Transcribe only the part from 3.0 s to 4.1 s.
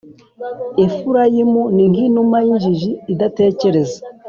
idatekereza,